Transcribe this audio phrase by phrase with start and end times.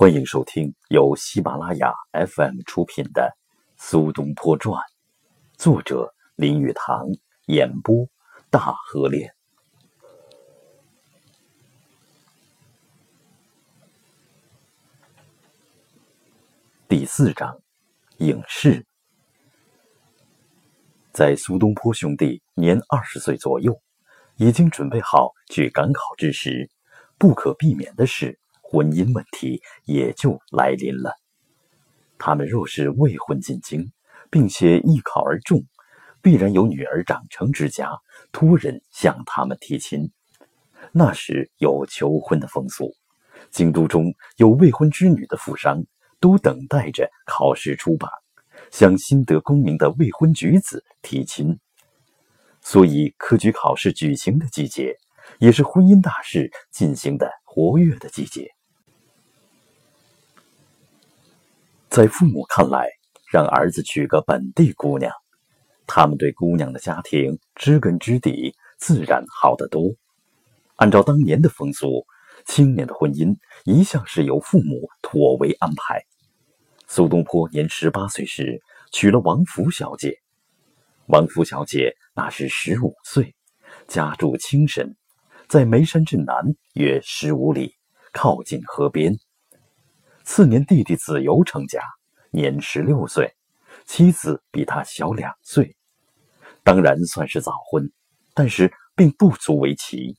[0.00, 3.36] 欢迎收听由喜马拉雅 FM 出品的
[3.84, 4.80] 《苏东坡传》，
[5.56, 7.08] 作者林语堂，
[7.46, 8.08] 演播
[8.48, 9.34] 大河恋。
[16.86, 17.60] 第四章，
[18.18, 18.86] 影视。
[21.10, 23.76] 在苏东坡兄弟年二十岁左右，
[24.36, 26.70] 已经准备好去赶考之时，
[27.18, 28.38] 不可避免的是。
[28.70, 31.14] 婚姻问题也就来临了。
[32.18, 33.90] 他们若是未婚进京，
[34.30, 35.64] 并且一考而中，
[36.20, 37.98] 必然有女儿长成之家
[38.30, 40.10] 托人向他们提亲。
[40.92, 42.92] 那时有求婚的风俗，
[43.50, 45.82] 京都中有未婚之女的富商，
[46.20, 48.10] 都等待着考试出榜，
[48.70, 51.58] 向新得功名的未婚举子提亲。
[52.60, 54.94] 所以科举考试举行的季节，
[55.38, 58.57] 也是婚姻大事进行的活跃的季节。
[61.90, 62.86] 在父母看来，
[63.32, 65.10] 让儿子娶个本地姑娘，
[65.86, 69.94] 他们对姑娘的家庭知根知底，自然好得多。
[70.76, 72.06] 按照当年的风俗，
[72.44, 76.04] 青年的婚姻一向是由父母妥为安排。
[76.86, 78.60] 苏东坡年十八岁时
[78.92, 80.18] 娶了王福小姐，
[81.06, 83.34] 王福小姐那时十五岁，
[83.86, 84.94] 家住青神，
[85.48, 87.74] 在眉山镇南约十五里，
[88.12, 89.18] 靠近河边。
[90.30, 91.80] 次年，弟弟子由成家，
[92.30, 93.34] 年十六岁，
[93.86, 95.74] 妻子比他小两岁，
[96.62, 97.90] 当然算是早婚，
[98.34, 100.18] 但是并不足为奇。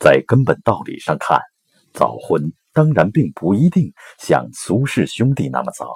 [0.00, 1.40] 在根本道理上看，
[1.92, 5.94] 早婚当然并不一定像苏氏兄弟那么早。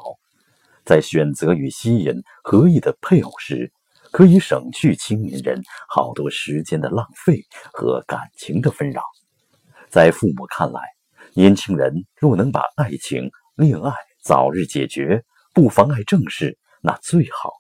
[0.85, 3.73] 在选择与吸引合意的配偶时，
[4.13, 9.03] 可以省去青年人好多时间的浪费和感情的纷扰。
[9.93, 10.81] 在父母看来，
[11.35, 17.53] 年轻人若能把爱情、恋爱早日解决，不妨碍正事，那最好。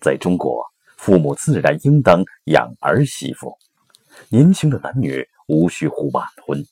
[0.00, 0.64] 在中国，
[0.96, 3.54] 父母自然应当养儿媳妇，
[4.30, 6.64] 年轻的男女无需呼晚婚。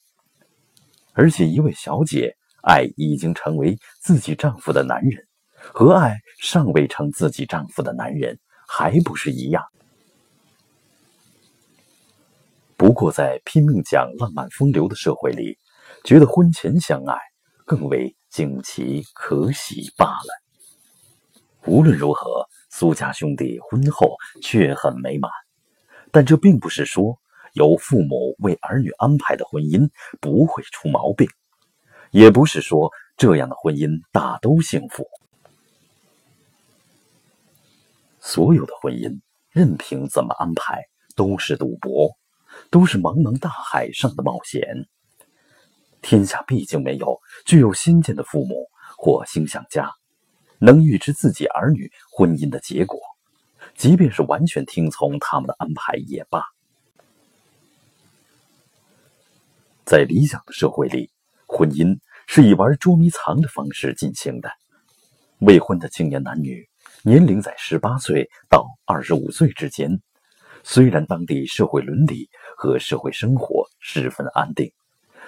[1.13, 5.23] 而且，一位小姐爱已经成为自己丈夫的男人，
[5.55, 9.63] 和爱尚未成自己丈夫的男人，还不是一样？
[12.83, 15.57] 不过，在拼命讲浪漫风流的社会里，
[16.03, 17.17] 觉得婚前相爱
[17.65, 20.43] 更为惊奇可喜罢了。
[21.65, 25.31] 无论如何，苏家兄弟婚后却很美满，
[26.11, 27.17] 但这并不是说
[27.53, 29.89] 由父母为儿女安排的婚姻
[30.21, 31.29] 不会出毛病，
[32.11, 35.07] 也不是说这样的婚姻大都幸福。
[38.19, 39.21] 所有的婚姻，
[39.51, 40.83] 任凭怎么安排，
[41.15, 42.11] 都是赌博。
[42.73, 44.89] 都是茫茫大海上的冒险。
[46.01, 48.67] 天下毕竟没有具有先见的父母
[48.97, 49.93] 或星象家，
[50.59, 52.99] 能预知自己儿女婚姻的结果，
[53.77, 56.43] 即便是完全听从他们的安排也罢。
[59.85, 61.11] 在理想的社会里，
[61.47, 64.51] 婚姻是以玩捉迷藏的方式进行的。
[65.41, 66.67] 未婚的青年男女，
[67.03, 70.01] 年龄在十八岁到二十五岁之间。
[70.65, 72.31] 虽然当地社会伦理
[72.63, 74.73] 和社会生活十分安定，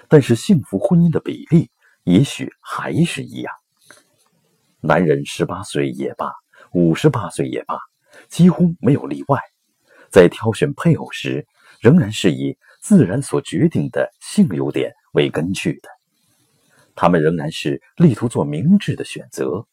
[0.07, 1.69] 但是幸福婚姻的比例
[2.05, 3.53] 也许还是一样。
[4.81, 6.31] 男人十八岁也罢，
[6.75, 7.77] 五十八岁也罢，
[8.29, 9.41] 几乎没有例外，
[10.13, 11.45] 在挑选配偶时，
[11.81, 15.89] 仍然是以自然所决定的性优点为根据的。
[16.95, 19.67] 他们仍然是力图做明智的选择，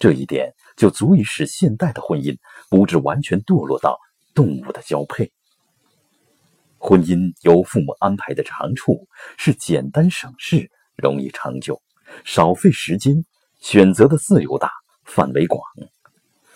[0.00, 2.36] 这一点就足以使现代的婚姻
[2.68, 4.00] 不致完全堕落到。
[4.34, 5.30] 动物的交配，
[6.86, 9.08] 婚姻由父母安排的长处
[9.38, 11.80] 是简单省事、容易长久、
[12.26, 13.24] 少费时间，
[13.58, 14.70] 选择的自由大、
[15.02, 15.62] 范围广。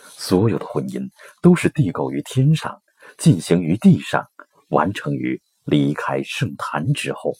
[0.04, 1.08] 所有的婚姻
[1.40, 2.82] 都是地构于天上，
[3.16, 4.22] 进行于地上，
[4.68, 7.32] 完成于离开圣坛之后。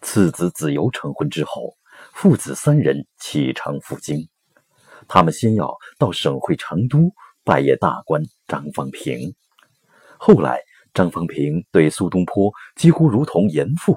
[0.00, 1.76] 次子子由成婚之后，
[2.14, 4.30] 父子三人启程赴京。
[5.06, 7.12] 他们先要到省会成都
[7.46, 9.32] 拜谒大官张方平，
[10.18, 10.58] 后来
[10.92, 13.96] 张方平对苏东坡几乎如同严父，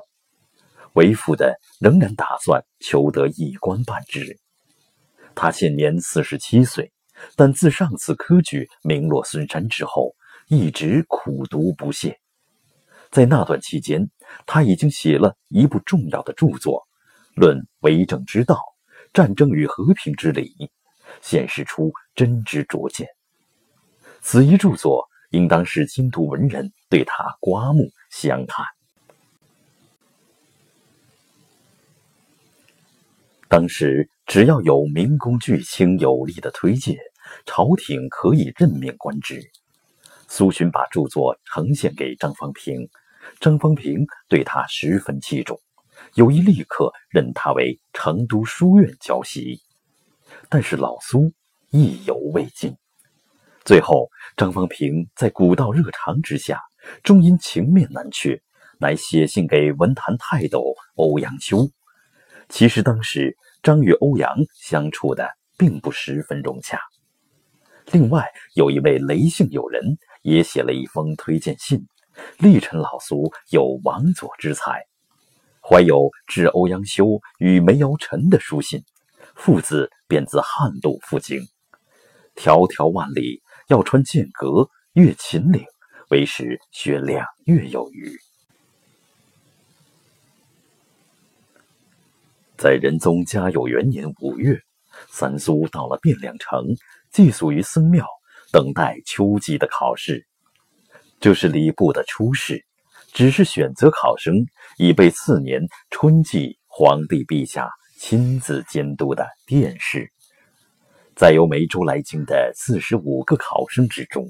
[0.93, 4.37] 为父的仍然打算求得一官半职。
[5.33, 6.91] 他现年四十七岁，
[7.35, 10.13] 但自上次科举名落孙山之后，
[10.47, 12.19] 一直苦读不懈。
[13.09, 14.11] 在那段期间，
[14.45, 16.87] 他已经写了一部重要的著作，
[17.33, 18.61] 论为政之道、
[19.11, 20.69] 战争与和平之理。
[21.23, 23.07] 显示出真知灼见。
[24.21, 28.65] 此一著作，应当是精读文人对他刮目相看。
[33.47, 36.97] 当时，只要有名公巨卿有力的推荐，
[37.45, 39.41] 朝廷可以任命官职。
[40.27, 42.87] 苏洵把著作呈现给张方平，
[43.39, 45.59] 张方平对他十分器重，
[46.13, 49.59] 有意立刻任他为成都书院教习。
[50.47, 51.33] 但是老苏
[51.71, 52.75] 意犹未尽，
[53.69, 56.59] 最后张方平在古道热肠之下，
[57.03, 58.41] 终因情面难却，
[58.79, 61.69] 乃写信给文坛泰斗欧阳修。
[62.47, 66.79] 其实当时张与欧阳相处的并不十分融洽。
[67.91, 68.25] 另外
[68.55, 71.85] 有一位雷姓友人也写了一封推荐信，
[72.39, 74.83] 力陈老俗有王佐之才，
[75.61, 78.83] 怀有致欧阳修与梅尧臣的书信，
[79.35, 81.41] 父子便自汉路赴京，
[82.35, 85.63] 迢迢万里要穿剑阁，越秦岭，
[86.09, 88.11] 为时需两月有余。
[92.57, 94.59] 在仁宗嘉佑元年五月，
[95.09, 96.65] 三苏到了汴梁城，
[97.11, 98.07] 寄宿于僧庙，
[98.51, 100.25] 等待秋季的考试。
[101.19, 102.65] 这是礼部的初试，
[103.13, 104.47] 只是选择考生，
[104.79, 105.61] 以备次年
[105.91, 107.69] 春季皇帝陛下
[107.99, 110.11] 亲自监督的殿试。
[111.19, 114.25] 在由梅州来京的四十五个考生之中，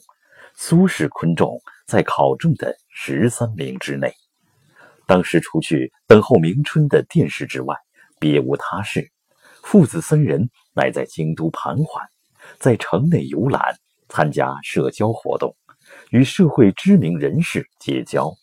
[0.55, 4.11] 苏轼、昆仲在考中的十三名之内。
[5.05, 7.75] 当时除去等候明春的殿试之外，
[8.19, 9.11] 别无他事，
[9.61, 12.03] 父子三人乃在京都盘桓，
[12.57, 13.75] 在城内游览，
[14.07, 15.55] 参加社交活动，
[16.09, 18.33] 与社会知名人士结交。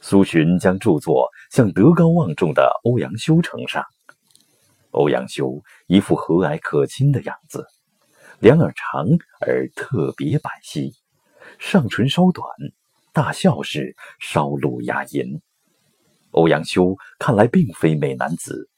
[0.00, 3.84] 苏洵将著作向德高望重的欧阳修呈上，
[4.94, 7.66] 欧阳修一副和蔼可亲的样子，
[8.38, 9.04] 两耳长
[9.40, 10.94] 而特别白皙，
[11.58, 12.46] 上唇稍短，
[13.12, 15.40] 大笑时稍露牙龈。
[16.30, 18.70] 欧阳修看来并非美男子，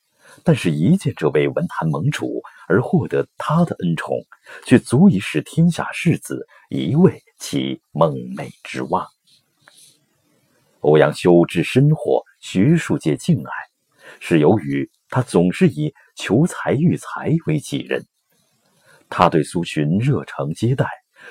[0.42, 4.16] 但是一见这位文坛盟主而获得他的恩宠，
[4.64, 9.06] 却足以使天下士子一味其梦寐之望。
[10.80, 13.52] 欧阳修之深获学术界敬爱，
[14.18, 18.04] 是由于他总是以求才育才为己任。
[19.08, 20.86] 他对苏洵热诚接待，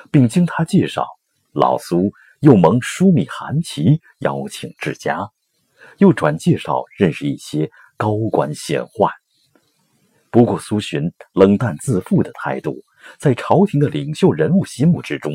[0.10, 1.06] 并经他介绍，
[1.52, 5.30] 老苏又蒙枢密韩琦邀请至家。
[5.98, 9.12] 又转介绍认识一些高官显宦，
[10.32, 12.84] 不过苏洵冷淡自负的态度，
[13.20, 15.32] 在朝廷的领袖人物心目之中，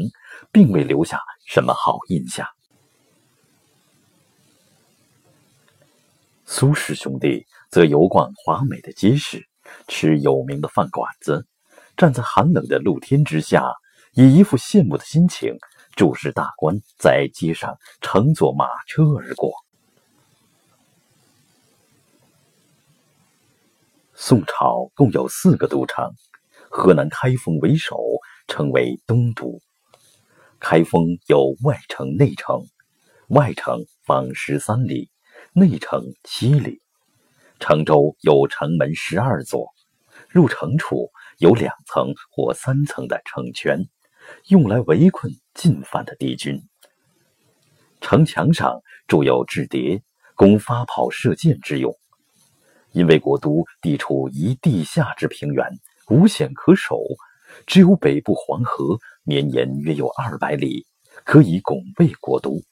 [0.50, 2.46] 并未留下什么好印象。
[6.44, 9.46] 苏氏兄弟则游逛华美的街市，
[9.86, 11.46] 吃有名的饭馆子，
[11.96, 13.64] 站在寒冷的露天之下，
[14.14, 15.56] 以一副羡慕的心情
[15.94, 19.52] 注视大官在街上乘坐马车而过。
[24.14, 26.12] 宋朝共有四个都城，
[26.68, 27.96] 河南开封为首，
[28.48, 29.60] 称为东都。
[30.58, 32.66] 开封有外城、内城，
[33.28, 35.08] 外城方十三里，
[35.54, 36.82] 内城七里。
[37.60, 39.68] 城周有城门十二座，
[40.30, 43.86] 入城处有两层或三层的城圈，
[44.48, 46.62] 用来围困进犯的敌军。
[48.00, 50.02] 城墙上筑有雉叠，
[50.34, 51.94] 供发炮射箭之用。
[52.92, 55.64] 因为国都地处一地下之平原，
[56.08, 56.98] 无险可守，
[57.66, 60.86] 只有北部黄河绵延约有二百里，
[61.24, 62.62] 可以拱卫国都，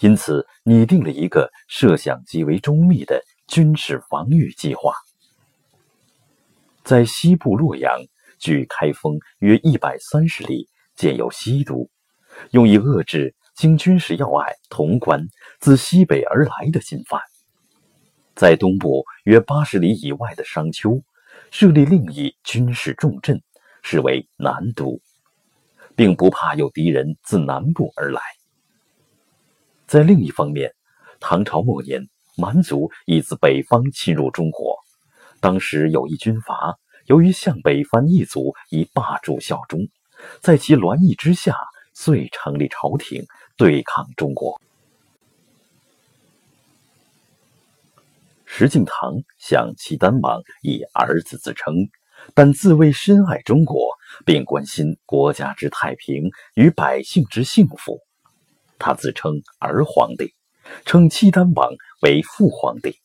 [0.00, 4.94] 因此拟定了一个设想极为周密的军事防御计划。
[6.84, 8.00] 在西部洛阳，
[8.38, 11.88] 距开封约一百三十里，建有西都，
[12.50, 15.28] 用以遏制经军事要隘潼关
[15.60, 17.20] 自西北而来的进犯。
[18.34, 21.02] 在东部约八十里以外的商丘，
[21.50, 23.42] 设立另一军事重镇，
[23.82, 25.00] 是为南都，
[25.94, 28.20] 并不怕有敌人自南部而来。
[29.86, 30.74] 在另一方面，
[31.20, 34.78] 唐朝末年，蛮族已自北方侵入中国，
[35.40, 39.80] 当时有一军阀，由于向北藩一族以霸主效忠，
[40.40, 41.56] 在其乱意之下，
[41.92, 44.60] 遂成立朝廷对抗中国。
[48.44, 51.74] 石敬瑭向契丹王以儿子自称，
[52.34, 53.96] 但自谓深爱中国，
[54.26, 58.00] 并关心国家之太平与百姓之幸福。
[58.78, 60.34] 他自称儿皇帝，
[60.84, 61.70] 称契丹王
[62.02, 62.98] 为父皇帝。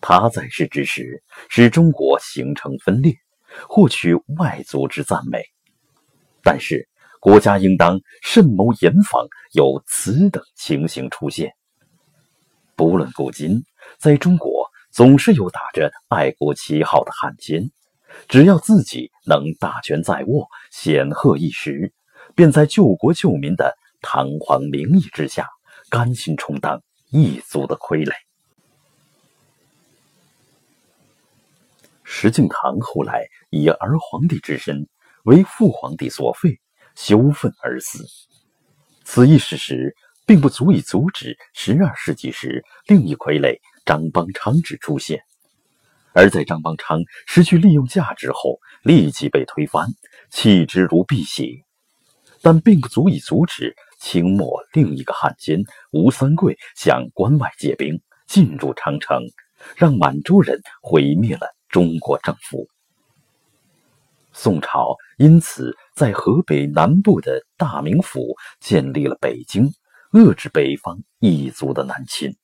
[0.00, 3.14] 他在世之时，使中国形成分裂，
[3.68, 5.42] 获取外族之赞美。
[6.42, 6.88] 但是
[7.20, 11.52] 国家应当慎谋严防有此等情形出现。
[12.74, 13.62] 不论古今，
[13.98, 17.70] 在中国总是有打着爱国旗号的汉奸，
[18.26, 21.92] 只要自己能大权在握、显赫一时，
[22.34, 25.46] 便在救国救民的堂皇名义之下，
[25.90, 28.14] 甘心充当异族的傀儡。
[32.04, 34.88] 石敬瑭后来以儿皇帝之身
[35.24, 36.58] 为父皇帝所废。
[36.96, 38.04] 羞愤而死，
[39.04, 45.22] 此一事实并不足以阻止十二世纪时另一傀儡张邦昌之出现。
[46.12, 49.88] 而在张邦昌失去利用价值后，立即被推翻，
[50.30, 51.62] 弃之如敝屣。
[52.42, 59.22] 但并不足以阻止清末另一个汉奸吴三桂向关外借兵，进入长城，
[59.76, 62.66] 让满洲人毁灭了中国政府。
[64.32, 69.70] 宋朝因此在河北南部的大名府建立了北京，
[70.12, 72.34] 遏制北方异族的南侵。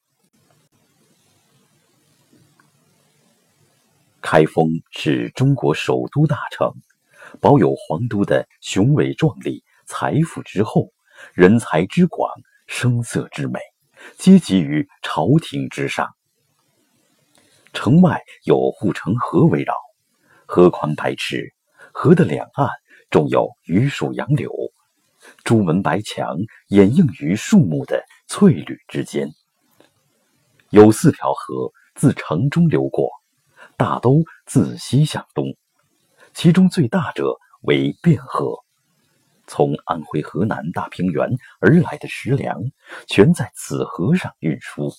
[4.21, 6.73] 开封是中国首都大城，
[7.41, 10.93] 保有皇都的雄伟壮丽、财富之厚、
[11.35, 12.31] 人才之广、
[12.67, 13.61] 声色之美，
[14.19, 16.15] 皆集于朝廷之上。
[17.73, 19.75] 城外有护城河围绕，
[20.47, 21.53] 河宽百尺。
[21.93, 22.69] 河的两岸
[23.09, 24.53] 种有榆树杨柳，
[25.45, 26.37] 朱门白墙
[26.69, 29.31] 掩映于树木的翠绿之间。
[30.69, 33.09] 有四条河自城中流过，
[33.79, 35.57] 大都自西向东，
[36.35, 38.66] 其中最大者为汴河。
[39.47, 41.29] 从安徽、河南大平原
[41.61, 42.61] 而来的食粮，
[43.07, 44.93] 全在此河上运输。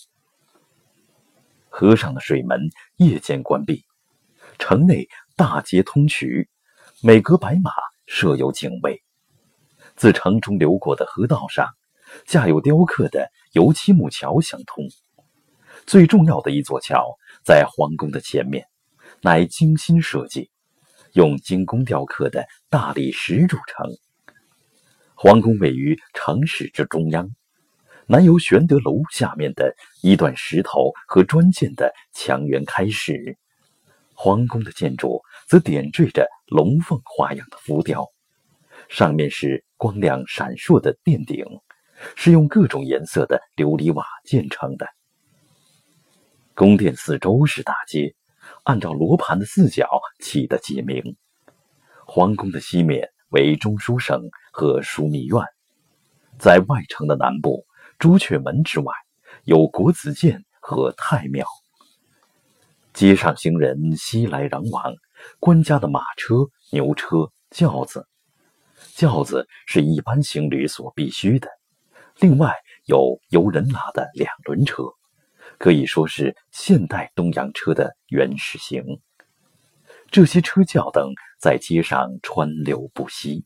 [1.70, 3.86] 河上的水门夜间关闭，
[4.58, 6.48] 城内大街通衢。
[7.04, 7.70] 每隔百码
[8.08, 9.04] 设有警卫，
[9.96, 11.70] 自城中流过的河道上，
[12.25, 14.84] 架有雕刻的油漆木桥相通。
[15.86, 18.66] 最重要的一座桥在皇宫的前面，
[19.22, 20.50] 乃精心设计，
[21.13, 23.86] 用精工雕刻的大理石筑成。
[25.19, 27.31] 皇宫位于城市之中央，
[28.05, 33.36] 南由玄德楼下面的一段石头和砖建的墙垣开始。
[34.13, 38.05] 皇宫的建筑则点缀着龙凤花样的浮雕，
[38.89, 41.43] 上面是光亮闪烁的殿顶，
[42.15, 44.88] 是用各种颜色的琉璃瓦建成的。
[46.53, 48.13] 宫殿四周是大街，
[48.65, 51.17] 按照罗盘的四角起的街名。
[52.05, 54.21] 皇宫的西面为中书省
[54.57, 55.39] 和枢密院，
[56.39, 57.67] 在外城的南部
[57.99, 58.91] 朱雀门之外，
[59.43, 61.45] 有国子监和太庙。
[62.91, 64.95] 街上行人熙来攘往，
[65.39, 66.37] 官家的马车、
[66.71, 68.07] 牛车、轿子，
[68.95, 71.47] 轿子是一般行旅所必须的。
[72.17, 74.85] 另外有由人拉的两轮车，
[75.59, 78.83] 可以说是现代东洋车的原始型。
[80.09, 83.45] 这些车轿等在街上川流不息。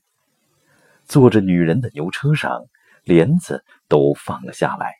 [1.06, 2.66] 坐着女人的牛车上，
[3.04, 4.94] 帘子都放了下来。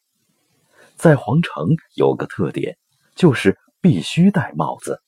[0.97, 2.77] 在皇城有个特点，
[3.15, 3.59] 就是。
[3.85, 5.03] 必须戴帽子，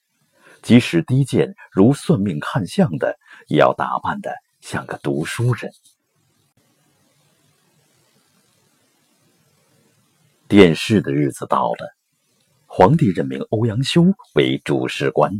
[0.61, 5.71] 即使低贱如算命看相的，也要打扮的像个读书人。
[10.49, 11.95] 殿试的日子到了，
[12.65, 15.31] 皇帝任命欧阳修为主事官，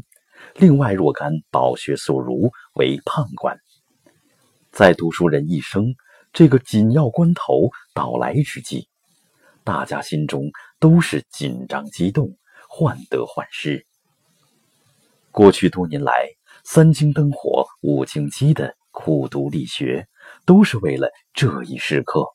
[0.54, 3.60] 另外若干饱学宿儒为判官。
[4.76, 5.96] 在读书人一生
[6.34, 8.90] 这个紧要关头到来之际，
[9.64, 10.52] 大家心中
[10.82, 12.38] 都是紧张激动。
[12.68, 13.86] 患得患失。
[15.32, 16.28] 过去多年来，
[16.66, 20.10] 三更灯火五更鸡的苦读力学，
[20.46, 22.26] 都是为了这一时刻。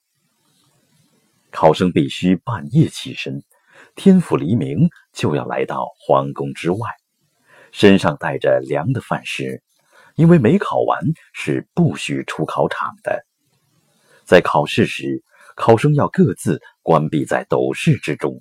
[1.50, 3.42] 考生必须半夜起身，
[3.94, 6.88] 天复黎明就要来到皇宫之外，
[7.70, 9.62] 身上带着凉的饭食，
[10.14, 11.00] 因为没考完
[11.32, 13.24] 是不许出考场的。
[14.24, 15.22] 在考试时，
[15.56, 18.38] 考生要各自关闭在斗室之中。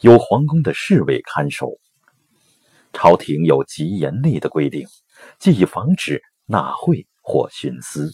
[0.00, 1.78] 有皇宫的侍卫看守，
[2.92, 4.86] 朝廷有极严厉的规定，
[5.38, 8.12] 既以防止纳贿或徇私。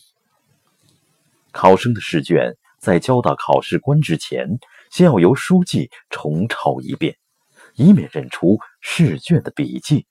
[1.50, 4.46] 考生的试卷在交到考试官之前，
[4.90, 7.16] 先要由书记重抄一遍，
[7.74, 10.06] 以免认出试卷的笔迹。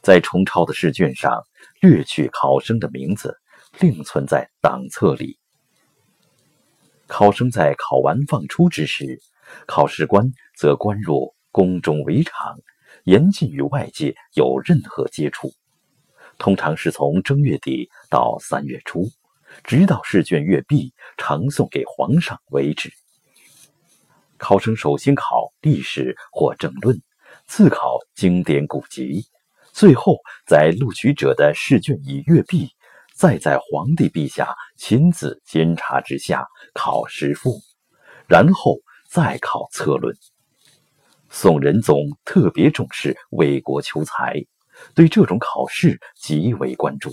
[0.00, 1.44] 在重抄的试卷上
[1.80, 3.38] 略去考生的名字，
[3.80, 5.38] 另存在档册里。
[7.06, 9.20] 考生在考完放出之时。
[9.66, 12.58] 考试官则关入宫中围场，
[13.04, 15.52] 严禁与外界有任何接触。
[16.38, 19.10] 通常是从正月底到三月初，
[19.62, 22.90] 直到试卷阅毕，呈送给皇上为止。
[24.38, 27.02] 考生首先考历史或政论，
[27.46, 29.26] 次考经典古籍，
[29.72, 32.68] 最后在录取者的试卷已阅毕，
[33.14, 37.58] 再在皇帝陛下亲自监察之下考诗赋，
[38.28, 38.78] 然后
[39.10, 40.14] 再考策论。
[41.30, 44.34] 宋仁宗特别重视为国求才，
[44.94, 47.10] 对这种考试极为关注。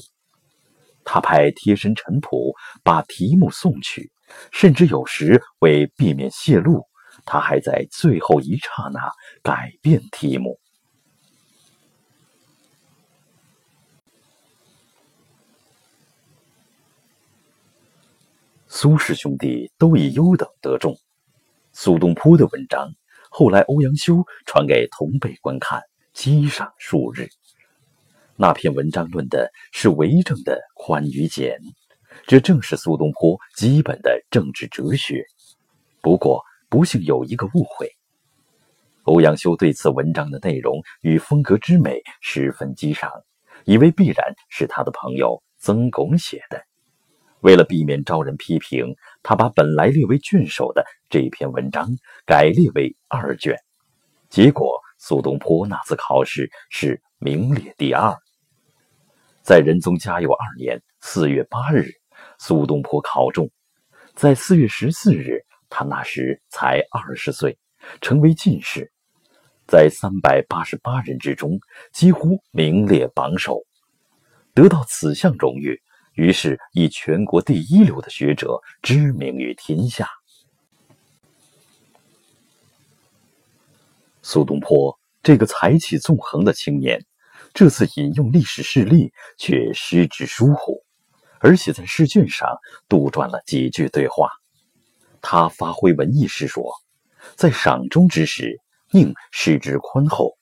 [1.05, 4.11] 他派贴身臣仆把题目送去，
[4.51, 6.83] 甚至有时为避免泄露。
[7.25, 9.11] 他还在最后一刹那
[9.41, 10.59] 改变题目。
[18.81, 20.97] 苏氏兄弟都以优等得中。
[21.73, 22.93] 苏东坡的文章
[23.29, 25.81] 后来欧阳修传给同辈观看，
[26.13, 27.27] 激赏数日。
[28.37, 31.59] 那篇文章论的是为政的宽与简，
[32.25, 35.25] 这正是苏东坡基本的政治哲学。
[35.99, 36.41] 不过。
[36.69, 37.91] 不幸有一个误会，
[39.01, 43.11] 欧阳修对此文章的内容与风格之美十分激赏，
[43.65, 46.68] 以为必然是他的朋友曾巩写的。
[47.41, 51.89] 为了避免招人批评，他把本来列为卷首的这篇文章
[52.25, 53.55] 改列为二卷。
[54.29, 58.15] 结果，苏东坡那次考试是名列第二。
[59.41, 61.89] 在仁宗嘉佑二年四月八日，
[62.37, 63.49] 苏东坡考中，
[64.15, 65.45] 在四月十四日。
[65.71, 67.55] 他那时才二十岁，
[68.01, 68.91] 成为进士，
[69.67, 71.59] 在三百八十八人之中
[71.93, 73.61] 几乎名列榜首，
[74.55, 75.79] 得到此项荣誉，
[76.19, 80.09] 于是以全国第一流的学者知名于天下。
[84.21, 87.05] 苏东坡这个才气纵横的青年，
[87.53, 90.83] 这次引用历史事例却失之疏忽，
[91.39, 92.49] 而且在试卷上
[92.89, 94.29] 杜撰了几句对话。
[95.21, 96.73] 他发挥文艺时说，
[97.37, 98.59] 在赏终之时，
[98.91, 100.37] 宁视之宽厚；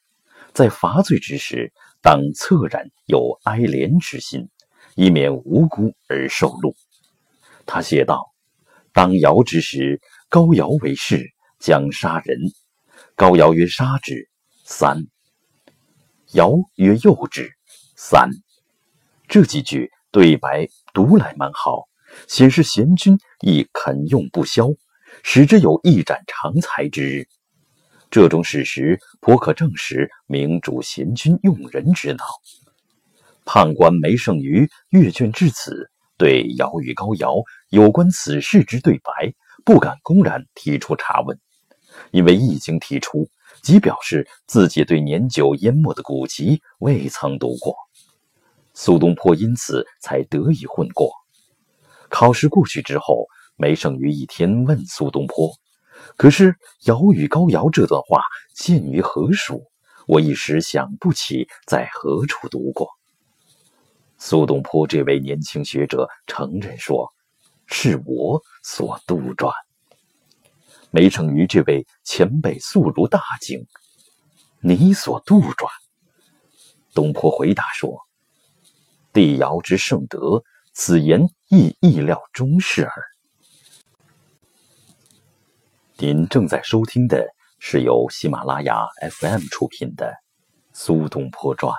[0.54, 4.50] 在罚罪之时，当恻然有哀怜之心，
[4.98, 6.76] 以免无辜而受戮。
[7.66, 8.34] 他写道
[8.92, 11.24] ：“当尧之时，高尧为士，
[11.60, 12.38] 将杀人。
[13.16, 14.28] 高尧曰：‘杀之。’
[14.66, 15.06] 三。
[16.34, 17.54] 尧曰：‘幼之。’
[17.96, 18.30] 三。
[19.28, 21.88] 这几句对白读来蛮好。”
[22.26, 24.70] 显示贤君亦肯用不消，
[25.24, 27.28] 使之有一展长才之日。
[28.10, 32.26] 这种史实颇可证实明主贤君用人之道。
[33.50, 37.36] 判官梅圣俞阅卷至此，对尧与高尧
[37.70, 39.34] 有关此事之对白，
[39.64, 41.40] 不敢公然提出查问，
[42.12, 43.30] 因为一经提出，
[43.64, 47.74] 即表示自己对年久淹没的古籍未曾读过。
[48.74, 51.10] 苏东坡因此才得以混过。
[52.10, 55.50] 考试过去之后，梅圣俞一天问苏东坡
[56.18, 58.22] ：“可是‘尧与高尧’这段话
[58.54, 59.64] 见于何书？
[60.06, 62.90] 我一时想不起在何处读过。”
[64.18, 67.12] 苏东坡这位年轻学者承认说
[67.68, 69.52] ：“是我所杜撰。”
[70.92, 73.66] 梅圣俞这位前辈素如大惊
[74.62, 75.68] ：“你所杜撰？”
[76.94, 78.00] 东坡回答说
[79.14, 80.44] ：“帝尧之圣德。”
[80.80, 82.94] 此言亦意料中事耳。
[85.98, 87.26] 您正在收听的
[87.58, 88.86] 是由喜马拉雅
[89.20, 90.06] FM 出品的
[90.74, 91.74] 《苏东坡传》。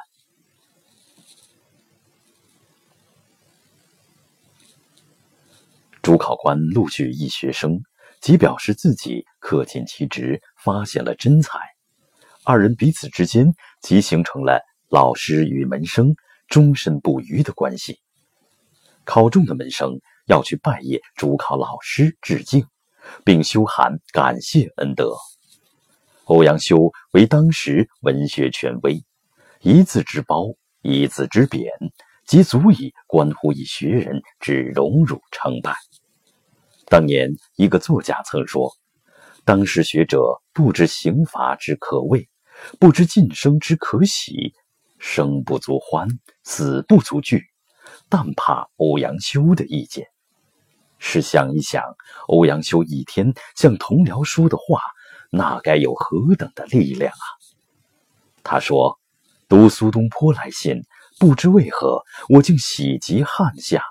[6.03, 7.81] 主考官录取一学生，
[8.21, 11.59] 即表示自己恪尽其职，发现了真才。
[12.45, 16.15] 二人彼此之间即形成了老师与门生
[16.49, 18.01] 终身不渝的关系。
[19.05, 22.67] 考中的门生要去拜谒主考老师致敬，
[23.25, 25.15] 并修函感谢恩德。
[26.25, 29.03] 欧阳修为当时文学权威，
[29.61, 31.71] 一字之褒，一字之贬，
[32.27, 35.75] 即足以关乎一学人之荣辱成败。
[36.89, 38.73] 当年一个作家曾说
[39.45, 42.29] ：“当时学者不知刑罚之可畏，
[42.81, 44.55] 不知晋升之可喜，
[44.99, 46.09] 生不足欢，
[46.45, 47.45] 死不足惧。”
[48.09, 50.07] 但怕欧阳修的意见，
[50.99, 51.83] 试想一想，
[52.27, 54.81] 欧阳修一天向同僚说的话，
[55.31, 57.27] 那该有何等的力量啊！
[58.43, 58.99] 他说
[59.47, 60.83] ：“读苏东坡来信，
[61.19, 63.83] 不知为何，我竟喜极汗下。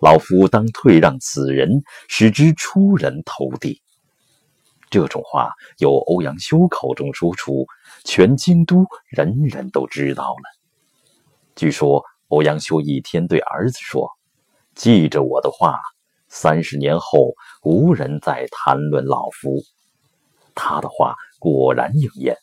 [0.00, 3.82] 老夫当退让此人，使之出人头地。”
[4.90, 7.66] 这种话由欧阳修口中说出，
[8.04, 10.42] 全京都人人都知道了。
[11.56, 12.04] 据说。
[12.30, 14.06] 欧阳修一天对儿子说
[14.76, 15.80] ：“记着我的话，
[16.28, 17.32] 三十年后
[17.62, 19.56] 无人再谈论老夫。
[20.54, 22.36] 他的话果然应验，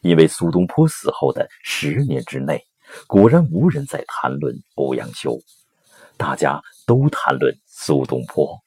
[0.00, 2.62] 因为苏东坡死后的十年之内，
[3.08, 5.36] 果然无人再谈论欧阳修，
[6.16, 8.58] 大家都谈论苏东坡。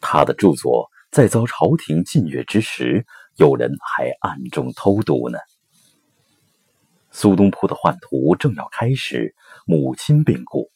[0.00, 5.38] 他的著作在遭朝廷禁阅之时，有人还暗中偷读呢。
[7.10, 9.34] 苏东坡的宦途正要开始，
[9.66, 10.70] 母亲病故。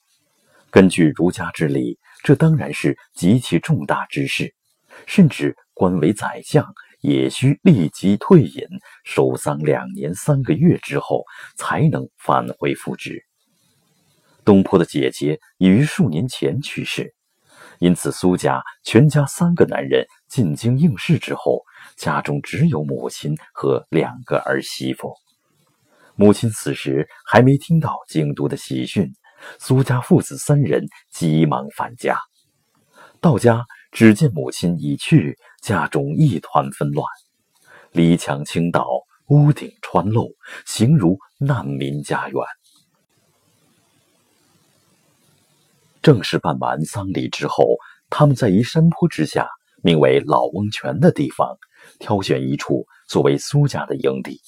[0.71, 4.55] 根据儒家之礼，这当然是极其重大之事，
[5.07, 6.75] 甚至官为宰相
[7.07, 8.65] 也需立即退隐
[9.05, 13.25] 守丧两年三个月之后才能返回复职。
[14.45, 17.15] 东坡的姐姐已于数年前去世，
[17.79, 21.63] 因此苏家全家三个男人进京应试之后，
[21.97, 25.15] 家中只有母亲和两个儿媳妇。
[26.17, 29.13] 母亲此时还没听到京都的喜讯，
[29.61, 32.19] 苏家父子三人急忙返家。
[33.21, 33.65] 到家
[33.97, 37.07] 只见母亲已去，家中一团纷乱，
[37.93, 38.87] 篱墙倾倒，
[39.29, 40.29] 屋顶穿漏，
[40.67, 42.39] 形如难民家园。
[46.03, 47.79] 正式办完丧礼之后，
[48.11, 49.49] 他们在一山坡之下，
[49.83, 51.57] 名为老翁泉的地方，
[51.99, 54.39] 挑选一处作为苏家的营地。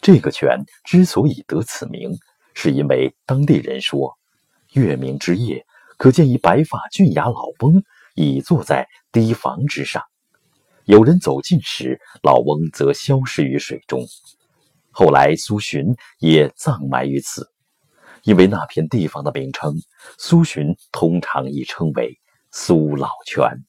[0.00, 2.10] 这个泉之所以得此名，
[2.54, 4.18] 是因为当地人说，
[4.72, 5.64] 月明之夜，
[5.96, 7.80] 可见一白发俊雅老翁
[8.18, 10.02] 已坐在堤防之上。
[10.84, 14.04] 有人走近时，老翁则消失于水中。
[14.90, 17.48] 后来苏洵也葬埋于此，
[18.24, 19.74] 因为那片地方的名称，
[20.18, 22.18] 苏洵通常亦称为
[22.50, 23.64] 苏老泉。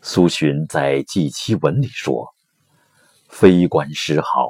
[0.00, 2.32] 苏洵在《祭妻文》里说。
[3.28, 4.48] 非官诗好，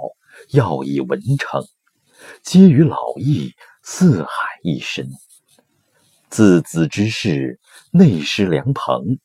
[0.51, 1.65] 要以文成，
[2.43, 4.29] 皆于老义，四海
[4.63, 5.09] 一身。
[6.29, 7.61] 自子之事，
[7.93, 9.19] 内施良朋。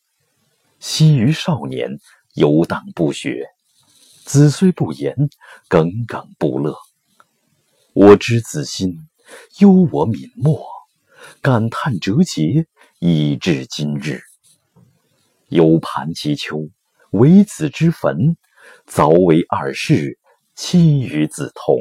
[0.80, 2.00] 昔于少年，
[2.36, 3.48] 游荡不学，
[4.24, 5.16] 子虽不言，
[5.68, 6.76] 耿耿不乐。
[7.94, 8.98] 我知子心，
[9.60, 10.64] 忧我泯没，
[11.42, 12.68] 感叹折节，
[13.00, 14.22] 以至今日。
[15.50, 16.70] 犹盘其丘，
[17.12, 18.38] 为子之坟。
[18.86, 20.20] 早为二世，
[20.56, 21.78] 妻与子同。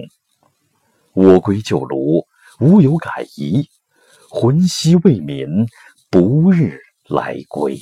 [1.12, 2.24] 我归旧庐，
[2.58, 3.68] 无有改移。
[4.32, 5.66] 魂兮未泯，
[6.08, 7.76] 不日来归。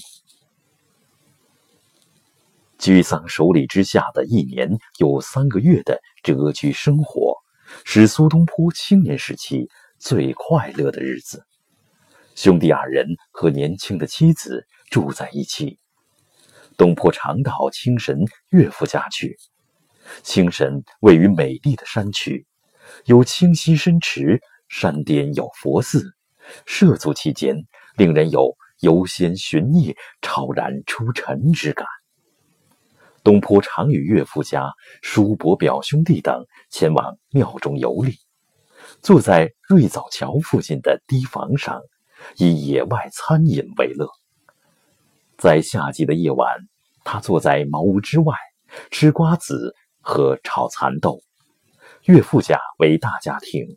[2.79, 4.67] 居丧守礼之下的一年
[4.99, 7.37] 有三个月的谪居生活，
[7.85, 11.45] 是苏东坡青年时期最快乐的日子。
[12.35, 15.79] 兄弟二人和年轻的妻子住在一起。
[16.79, 19.37] 东坡常到清神岳父家去。
[20.23, 22.47] 清神位于美丽的山区，
[23.05, 26.15] 有清溪深池，山巅有佛寺，
[26.67, 27.57] 涉足其间，
[27.97, 31.87] 令人有游仙寻孽、超然出尘之感。
[33.25, 38.15] 东坡常与岳父家叔伯、表兄弟等前往庙中游历，
[39.03, 41.83] 坐在瑞藻桥附近的堤防上，
[42.37, 44.09] 以野外餐饮为乐。
[45.37, 46.57] 在夏季的夜晚，
[47.05, 48.35] 他坐在茅屋之外，
[48.91, 51.21] 吃瓜子和炒蚕豆。
[52.05, 53.77] 岳父家为大家庭，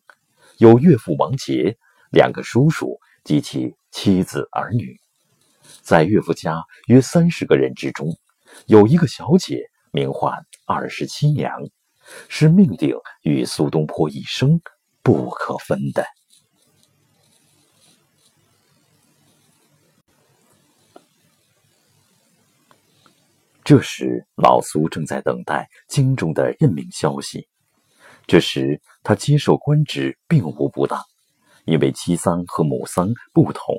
[0.58, 1.78] 有岳父王杰、
[2.12, 5.00] 两个叔叔及其妻子儿女。
[5.82, 8.08] 在岳父家约三十个人之中，
[8.66, 11.52] 有一个小姐名唤二十七娘，
[12.28, 14.62] 是命定与苏东坡一生
[15.02, 16.06] 不可分的。
[23.64, 27.48] 这时，老苏正在等待京中的任命消息。
[28.28, 31.02] 这时，他接受官职并无不当，
[31.66, 33.76] 因为妻丧和母丧不同。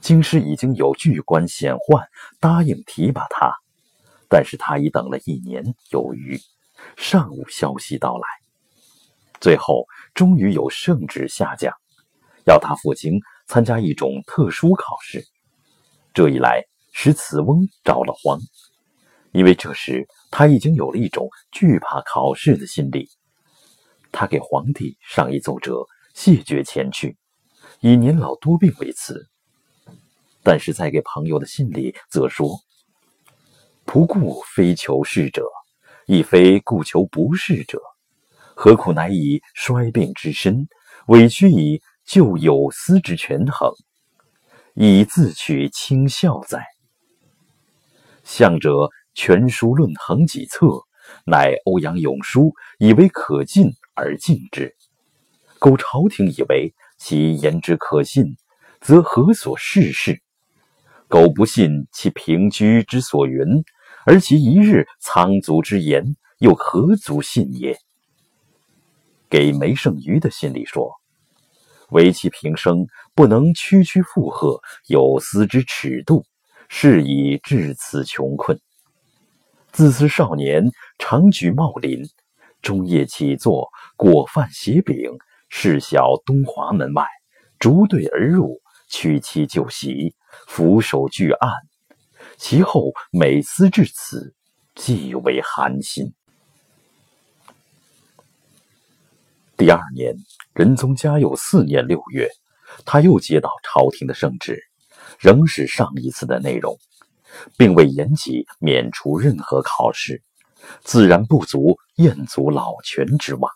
[0.00, 2.06] 京师已经有巨官显宦
[2.40, 3.52] 答应提拔他，
[4.28, 6.38] 但是他已等了一年有余，
[6.96, 8.24] 尚无消息到来。
[9.40, 11.72] 最后，终于有圣旨下降，
[12.46, 15.24] 要他赴京参加一种特殊考试。
[16.14, 16.62] 这一来，
[16.92, 18.38] 使此翁着了慌。
[19.32, 23.10] 因为这时他已经有了一种惧怕考试的心理，
[24.10, 25.84] 他给皇帝上一奏折，
[26.16, 27.18] 谢绝前去，
[27.80, 29.28] 以年老多病为辞。
[30.42, 32.58] 但是在给朋友的信里则说
[33.84, 35.44] ：“仆固非求是者，
[36.06, 37.78] 亦非故求不是者，
[38.54, 40.66] 何苦乃以衰病之身，
[41.08, 43.70] 委屈以救有司之权衡，
[44.72, 46.64] 以自取轻笑哉？
[48.24, 48.90] 向者。
[49.18, 50.66] 全书论衡几册，
[51.24, 54.76] 乃欧阳永叔以为可进而进之。
[55.58, 58.36] 苟朝廷以为其言之可信，
[58.80, 60.20] 则何所事事？
[61.08, 63.64] 苟不信其平居之所云，
[64.04, 67.78] 而其一日仓卒之言，又何足信也？
[69.30, 70.92] 给梅圣瑜的信里说
[71.90, 76.24] ：“唯其平生不能区区附和，有司之尺度，
[76.68, 78.58] 是以至此穷困。
[79.72, 82.02] 自私少年，常举茂林，
[82.62, 85.10] 终夜起坐，果饭斜饼，
[85.48, 87.06] 事小东华门外，
[87.58, 90.14] 逐队而入，屈其就席，
[90.46, 91.50] 俯首拒案。
[92.36, 94.34] 其后每思至此，
[94.74, 96.12] 即为寒心。”
[99.56, 100.14] 第二年，
[100.52, 102.28] 仁宗嘉佑四年六月，
[102.84, 104.60] 他又接到朝廷的圣旨，
[105.18, 106.76] 仍是上一次的内容，
[107.56, 110.22] 并未延期免除任何考试，
[110.82, 113.50] 自然不足彦祖老权之望。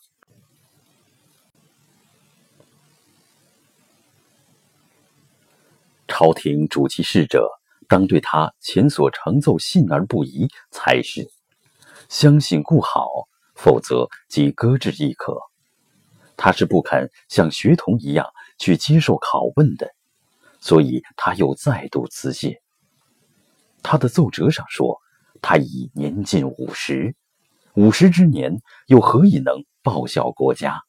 [6.20, 7.48] 朝廷主其事者，
[7.88, 11.26] 当对他前所呈奏信而不疑才是，
[12.10, 13.08] 相信故好，
[13.54, 15.38] 否则即搁置亦可。
[16.36, 18.26] 他是不肯像学童一样
[18.58, 19.90] 去接受拷问的，
[20.60, 22.60] 所以他又再度辞谢。
[23.82, 25.00] 他的奏折上说，
[25.40, 27.16] 他已年近五十，
[27.76, 30.82] 五十之年又何以能报效国家？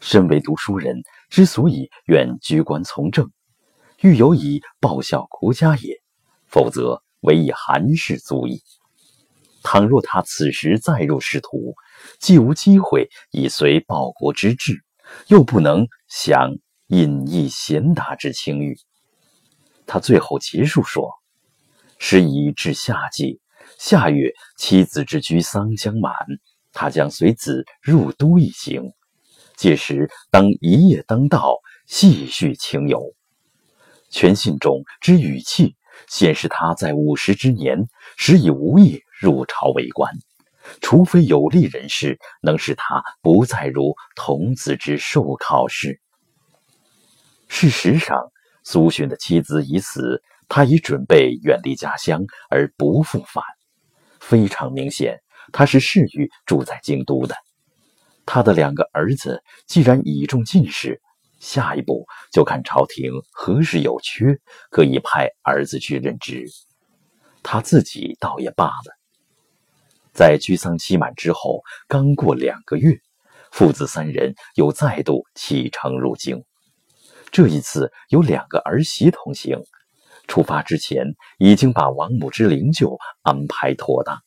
[0.00, 3.32] 身为读书人，之所以愿居官从政，
[4.02, 6.02] 欲有以报效国家也，
[6.48, 8.60] 否则唯以寒士足矣。
[9.62, 11.76] 倘若他此时再入仕途，
[12.18, 14.82] 既无机会以随报国之志，
[15.28, 16.50] 又不能享
[16.88, 18.76] 隐逸贤达之清誉。
[19.86, 21.08] 他最后结束说
[21.96, 23.40] ：“时已至夏季，
[23.78, 26.12] 下月妻子之居丧将满，
[26.72, 28.82] 他将随子入都一行。
[29.56, 31.54] 届时当一夜登道，
[31.86, 33.00] 细叙情由。”
[34.12, 35.74] 全信中之语气，
[36.06, 40.12] 显示他在五十之年，时已无意入朝为官。
[40.80, 46.00] 除非有利人士能使他不再如童子之受考试。
[47.48, 48.30] 事实上，
[48.62, 53.42] 苏洵的妻子已死，他已准备远离家乡而不复返。
[54.20, 55.20] 非常明显，
[55.52, 57.34] 他是适于住在京都的。
[58.24, 61.01] 他的两个儿子既然已中进士，
[61.42, 64.38] 下一步就看朝廷何时有缺，
[64.70, 66.46] 可以派儿子去任职。
[67.42, 68.96] 他自己倒也罢了。
[70.12, 72.96] 在居丧期满之后，刚过两个月，
[73.50, 76.44] 父子三人又再度启程入京。
[77.32, 79.60] 这一次有两个儿媳同行。
[80.28, 81.04] 出发之前，
[81.38, 84.22] 已经把王母之灵柩安排妥当。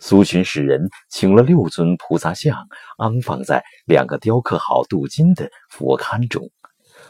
[0.00, 2.66] 苏洵使人请了六尊菩萨像，
[2.98, 6.50] 安放在两个雕刻好镀金的佛龛中，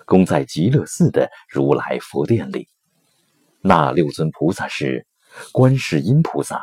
[0.05, 2.69] 供在极乐寺的如来佛殿里。
[3.63, 5.07] 那六尊菩萨是
[5.53, 6.61] 观世音菩萨。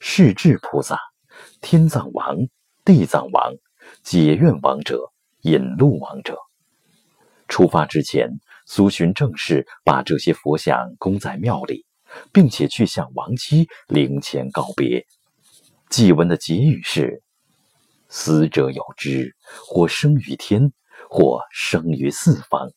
[0.00, 1.00] 世智菩萨、
[1.62, 2.36] 天藏王、
[2.84, 3.54] 地藏王、
[4.02, 5.10] 解愿王者、
[5.40, 6.36] 引路王者。
[7.48, 8.28] 出发之前，
[8.66, 11.86] 苏洵正式把这些佛像供在庙里，
[12.34, 15.06] 并且去向亡妻灵前告别。
[15.90, 17.22] 祭文的结语是
[18.08, 19.34] ：“死者有之，
[19.66, 20.72] 或生于天，
[21.08, 22.70] 或生于四方，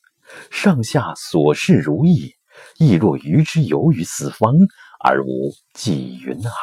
[0.50, 2.36] 上下所事如意，
[2.78, 4.56] 亦若鱼之游于四方，
[5.04, 6.54] 而无寄云耳。”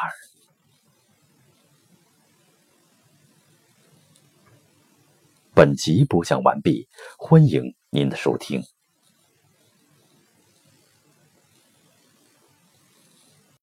[5.53, 8.63] 本集播讲完毕，欢迎您的收听。